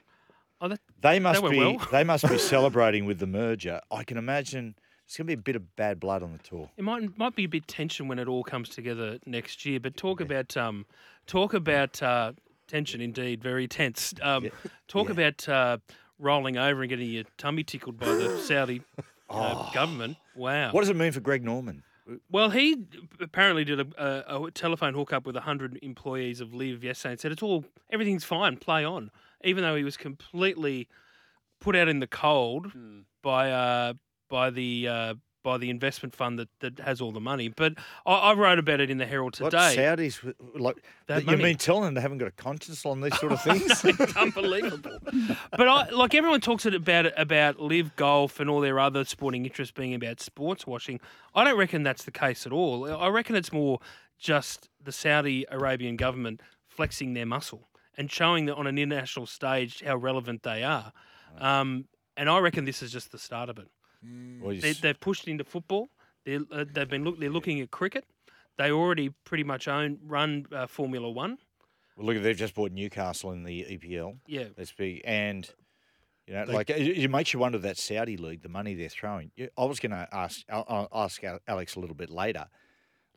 Oh, 0.62 0.68
that, 0.70 0.80
They 1.02 1.20
must 1.20 1.42
be. 1.44 1.58
well. 1.58 1.78
They 1.92 2.04
must 2.14 2.28
be 2.30 2.38
celebrating 2.38 3.06
with 3.06 3.20
the 3.20 3.28
merger. 3.28 3.82
I 3.92 4.04
can 4.04 4.18
imagine 4.18 4.76
it's 5.06 5.18
going 5.18 5.26
to 5.26 5.36
be 5.36 5.40
a 5.40 5.44
bit 5.44 5.56
of 5.56 5.76
bad 5.76 6.00
blood 6.00 6.24
on 6.24 6.32
the 6.34 6.40
tour. 6.40 6.70
It 6.78 6.84
might 6.84 7.18
might 7.18 7.36
be 7.36 7.44
a 7.44 7.48
bit 7.50 7.68
tension 7.68 8.08
when 8.08 8.20
it 8.20 8.28
all 8.28 8.44
comes 8.44 8.70
together 8.70 9.20
next 9.26 9.66
year. 9.66 9.80
But 9.80 9.98
talk 9.98 10.22
about 10.22 10.56
um, 10.58 10.86
talk 11.28 11.54
about 11.54 12.02
uh, 12.02 12.34
tension. 12.68 13.02
Indeed, 13.02 13.42
very 13.42 13.68
tense. 13.68 14.14
Um, 14.22 14.50
talk 14.88 15.08
Yeah. 15.08 15.12
about 15.14 15.50
uh, 15.50 15.78
rolling 16.20 16.58
over 16.58 16.82
and 16.82 16.90
getting 16.90 17.10
your 17.10 17.24
tummy 17.38 17.64
tickled 17.64 18.00
by 18.00 18.06
the 18.08 18.38
Saudi 18.46 18.84
uh, 19.30 19.72
government. 19.74 20.18
Wow. 20.36 20.70
Oh. 20.70 20.72
What 20.74 20.82
does 20.82 20.90
it 20.90 20.96
mean 20.96 21.12
for 21.12 21.20
Greg 21.20 21.44
Norman? 21.44 21.84
Well, 22.30 22.50
he 22.50 22.78
apparently 23.22 23.64
did 23.64 23.80
a, 23.80 23.88
a, 24.36 24.44
a 24.46 24.52
telephone 24.52 24.94
hookup 24.94 25.26
with 25.26 25.36
hundred 25.38 25.80
employees 25.82 26.42
of 26.42 26.54
LIV 26.54 26.84
yesterday 26.84 27.12
and 27.12 27.20
said 27.20 27.32
it's 27.32 27.44
all 27.44 27.64
everything's 27.90 28.24
fine, 28.24 28.58
play 28.58 28.84
on. 28.84 29.12
Even 29.44 29.64
though 29.64 29.76
he 29.76 29.84
was 29.84 29.98
completely 29.98 30.88
put 31.60 31.76
out 31.76 31.88
in 31.88 32.00
the 32.00 32.08
cold 32.08 32.72
by 33.22 33.52
uh, 33.52 33.94
by 34.30 34.50
the 34.50 34.88
uh, 34.88 35.14
by 35.44 35.58
the 35.58 35.72
investment 35.72 36.16
fund 36.16 36.38
that, 36.38 36.50
that 36.60 36.80
has 36.80 37.02
all 37.02 37.12
the 37.12 37.20
money. 37.20 37.48
But 37.48 37.74
I, 38.06 38.14
I 38.14 38.34
wrote 38.34 38.60
about 38.60 38.80
it 38.80 38.92
in 38.92 39.00
the 39.00 39.08
Herald 39.08 39.40
What 39.40 39.50
today. 39.52 39.76
Saudis 39.76 40.34
like? 40.56 40.76
They 41.08 41.16
have 41.16 41.24
You 41.24 41.32
money. 41.32 41.44
mean 41.44 41.58
telling 41.58 41.84
them 41.86 41.94
they 41.96 42.02
haven't 42.02 42.20
got 42.20 42.28
a 42.28 42.32
conscience 42.32 42.86
on 42.86 43.02
these 43.02 43.18
sort 43.20 43.32
of 43.32 43.42
things? 43.44 43.84
it's 43.84 44.16
unbelievable. 44.16 45.00
But 45.52 45.68
I, 45.68 45.90
like 45.90 46.14
everyone 46.14 46.42
talks 46.42 46.66
it 46.68 46.76
about 46.76 47.08
about 47.20 47.60
LIV 47.60 47.96
golf 47.96 48.40
and 48.40 48.50
all 48.50 48.62
their 48.62 48.80
other 48.80 49.04
sporting 49.04 49.46
interests 49.46 49.72
being 49.72 49.96
about 49.96 50.20
sports 50.20 50.68
washing. 50.68 51.00
I 51.34 51.44
don't 51.44 51.58
reckon 51.58 51.82
that's 51.84 52.04
the 52.04 52.12
case 52.12 52.46
at 52.46 52.52
all. 52.52 52.92
I 52.92 53.08
reckon 53.08 53.36
it's 53.36 53.52
more 53.52 53.80
just 54.20 54.70
the 54.84 54.92
Saudi 54.92 55.46
Arabian 55.50 55.96
government 55.96 56.42
flexing 56.68 57.14
their 57.16 57.26
muscle 57.26 57.68
and 57.98 58.12
showing 58.12 58.46
that 58.46 58.56
on 58.56 58.68
an 58.68 58.78
international 58.78 59.26
stage 59.26 59.84
how 59.86 59.96
relevant 59.98 60.44
they 60.44 60.64
are. 60.64 60.92
Um, 61.38 61.86
and 62.18 62.30
I 62.30 62.40
reckon 62.40 62.66
this 62.66 62.82
is 62.82 62.92
just 62.92 63.12
the 63.12 63.18
start 63.18 63.50
of 63.50 63.58
it. 63.58 63.68
Or 64.44 64.54
They, 64.54 64.74
they've 64.74 65.00
pushed 65.00 65.28
into 65.28 65.44
football. 65.44 65.90
They're, 66.26 66.42
uh, 66.52 66.66
they've 66.72 66.90
been 66.90 67.04
look. 67.04 67.20
They're 67.20 67.30
looking 67.30 67.60
at 67.62 67.72
cricket. 67.72 68.06
They 68.58 68.72
already 68.72 69.10
pretty 69.24 69.44
much 69.44 69.68
own 69.68 69.98
run 70.06 70.46
uh, 70.52 70.68
Formula 70.68 71.10
One. 71.10 71.38
well, 71.96 72.08
look, 72.08 72.22
they've 72.22 72.36
just 72.38 72.54
bought 72.54 72.72
Newcastle 72.72 73.32
in 73.32 73.44
the 73.44 73.64
EPL. 73.64 74.18
Yeah, 74.28 74.46
That's 74.56 74.72
big, 74.72 75.02
and 75.06 75.50
you 76.28 76.34
know, 76.34 76.46
They- 76.46 76.54
like 76.54 76.70
it, 76.70 76.82
it 76.98 77.10
makes 77.10 77.34
you 77.34 77.40
wonder 77.40 77.58
that 77.60 77.78
Saudi 77.78 78.18
league, 78.18 78.42
the 78.44 78.50
money 78.50 78.76
they're 78.76 78.90
throwing. 78.90 79.32
I 79.58 79.66
was 79.66 79.80
going 79.80 79.92
to 79.92 80.08
ask, 80.12 80.42
I'll, 80.52 80.88
I'll 80.92 81.04
ask 81.06 81.22
Alex 81.48 81.76
a 81.76 81.80
little 81.80 81.96
bit 81.96 82.10
later, 82.12 82.46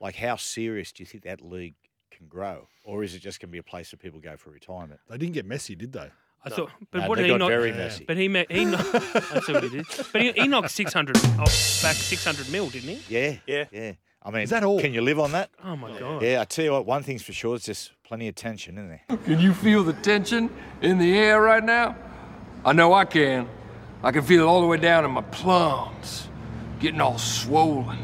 like 0.00 0.16
how 0.16 0.36
serious 0.36 0.92
do 0.92 1.02
you 1.02 1.06
think 1.06 1.24
that 1.24 1.40
league 1.42 1.74
can 2.16 2.26
grow, 2.28 2.68
or 2.84 3.02
is 3.04 3.14
it 3.14 3.20
just 3.20 3.40
going 3.40 3.48
to 3.48 3.52
be 3.52 3.58
a 3.58 3.62
place 3.62 3.90
that 3.90 3.98
people 4.00 4.20
go 4.20 4.36
for 4.36 4.50
retirement? 4.50 5.00
They 5.08 5.18
didn't 5.18 5.34
get 5.34 5.46
messy, 5.46 5.74
did 5.74 5.92
they? 5.92 6.10
I 6.44 6.50
thought. 6.50 6.70
But 6.90 7.02
No, 7.02 7.08
what 7.08 7.16
they 7.16 7.22
did 7.22 7.28
he 7.28 7.32
got 7.34 7.38
not? 7.38 7.48
very 7.48 7.72
messy. 7.72 8.04
But 8.04 8.16
he 8.18 8.28
ma- 8.28 8.44
he 8.50 8.64
kno- 8.66 8.76
that's 8.76 9.48
what 9.48 9.62
he 9.64 9.70
did. 9.70 9.86
But 10.12 10.20
he, 10.22 10.32
he 10.32 10.46
knocked 10.48 10.70
six 10.70 10.92
hundred 10.92 11.16
off 11.38 11.82
back 11.82 11.96
six 11.96 12.24
hundred 12.24 12.50
mil, 12.50 12.68
didn't 12.68 12.90
he? 12.96 13.00
yeah, 13.14 13.36
Yeah. 13.46 13.64
yeah. 13.72 13.92
I 14.26 14.30
mean, 14.30 14.42
Is 14.42 14.50
that 14.50 14.64
all? 14.64 14.80
Can 14.80 14.94
you 14.94 15.02
live 15.02 15.18
on 15.20 15.32
that? 15.32 15.50
Oh 15.62 15.76
my 15.76 15.98
god! 15.98 16.22
Yeah, 16.22 16.40
I 16.40 16.44
tell 16.44 16.64
you 16.64 16.72
what. 16.72 16.86
One 16.86 17.02
thing's 17.02 17.22
for 17.22 17.32
sure, 17.34 17.56
it's 17.56 17.66
just 17.66 17.92
plenty 18.04 18.26
of 18.28 18.34
tension, 18.34 18.76
isn't 18.78 18.88
there? 18.88 19.18
Can 19.24 19.38
you 19.38 19.52
feel 19.54 19.84
the 19.84 19.92
tension 19.94 20.50
in 20.82 20.98
the 20.98 21.16
air 21.18 21.40
right 21.42 21.62
now? 21.64 21.94
I 22.64 22.72
know 22.72 22.92
I 22.94 23.04
can. 23.06 23.48
I 24.02 24.12
can 24.12 24.22
feel 24.22 24.42
it 24.42 24.46
all 24.46 24.60
the 24.60 24.66
way 24.66 24.76
down 24.78 25.04
in 25.06 25.10
my 25.12 25.22
plums, 25.22 26.28
getting 26.78 27.00
all 27.00 27.16
swollen, 27.18 27.98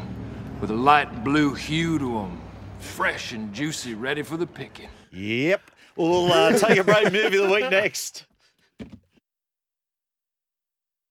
with 0.59 0.71
a 0.71 0.75
light 0.75 1.23
blue 1.23 1.53
hue 1.53 1.99
to 1.99 2.05
them, 2.13 2.40
fresh 2.81 3.31
and 3.31 3.53
juicy, 3.53 3.93
ready 3.93 4.23
for 4.23 4.37
the 4.37 4.47
picking. 4.47 4.89
Yep. 5.11 5.61
We'll 5.95 6.31
uh, 6.31 6.57
take 6.57 6.77
a 6.77 6.83
break. 6.83 7.11
Movie 7.11 7.37
of 7.37 7.47
the 7.47 7.53
week 7.53 7.69
next. 7.69 8.25